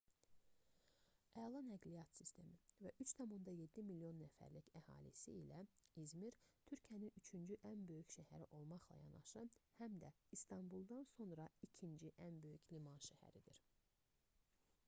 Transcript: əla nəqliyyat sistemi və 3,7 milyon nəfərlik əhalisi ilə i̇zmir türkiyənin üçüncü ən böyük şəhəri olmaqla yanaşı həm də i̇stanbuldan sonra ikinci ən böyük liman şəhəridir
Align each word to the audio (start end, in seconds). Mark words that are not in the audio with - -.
əla 1.41 1.59
nəqliyyat 1.65 2.13
sistemi 2.19 2.53
və 2.85 2.91
3,7 3.01 3.83
milyon 3.89 4.17
nəfərlik 4.21 4.71
əhalisi 4.79 5.35
ilə 5.43 5.59
i̇zmir 6.05 6.39
türkiyənin 6.73 7.13
üçüncü 7.23 7.59
ən 7.73 7.85
böyük 7.93 8.15
şəhəri 8.17 8.49
olmaqla 8.59 8.97
yanaşı 9.03 9.45
həm 9.83 9.99
də 10.07 10.11
i̇stanbuldan 10.39 11.07
sonra 11.15 11.49
ikinci 11.71 12.15
ən 12.29 12.41
böyük 12.49 12.73
liman 12.79 13.01
şəhəridir 13.13 13.61